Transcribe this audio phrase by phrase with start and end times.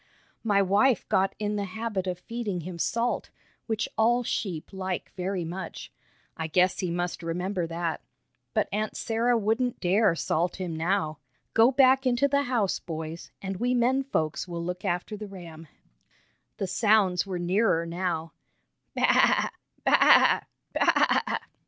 [0.43, 3.29] My wife got in the habit of feeding him salt,
[3.67, 5.91] which all sheep like very much.
[6.35, 8.01] I guess he must remember that.
[8.55, 11.19] But Aunt Sarah wouldn't dare salt him now.
[11.53, 15.67] Go back into the house, boys, and we men folks will look after the ram."
[16.57, 18.33] The sounds were nearer now:
[18.95, 19.49] "Baa!
[19.85, 20.41] Baa!
[20.73, 21.37] Baa!"